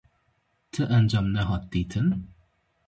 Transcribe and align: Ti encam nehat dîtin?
Ti 0.71 0.81
encam 0.97 1.25
nehat 1.33 1.63
dîtin? 1.71 2.07